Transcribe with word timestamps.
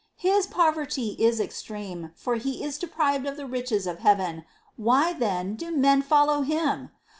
His 0.17 0.47
poverty 0.47 1.09
is 1.19 1.39
extreme, 1.39 2.09
for 2.15 2.33
he 2.37 2.63
is 2.63 2.79
deprived 2.79 3.27
of 3.27 3.37
the 3.37 3.45
riches 3.45 3.85
of 3.85 3.99
heaven; 3.99 4.45
why, 4.75 5.13
then, 5.13 5.53
do 5.53 5.69
men 5.69 6.01
follow 6.01 6.41
him 6.41 6.89